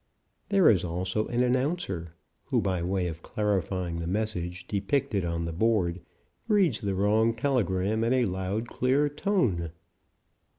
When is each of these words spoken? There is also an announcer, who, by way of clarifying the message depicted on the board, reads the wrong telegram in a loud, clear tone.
There 0.49 0.67
is 0.67 0.83
also 0.83 1.27
an 1.27 1.43
announcer, 1.43 2.15
who, 2.45 2.59
by 2.59 2.81
way 2.81 3.05
of 3.05 3.21
clarifying 3.21 3.97
the 3.99 4.07
message 4.07 4.65
depicted 4.67 5.23
on 5.23 5.45
the 5.45 5.53
board, 5.53 6.01
reads 6.47 6.81
the 6.81 6.95
wrong 6.95 7.33
telegram 7.35 8.03
in 8.03 8.11
a 8.11 8.25
loud, 8.25 8.67
clear 8.67 9.09
tone. 9.09 9.71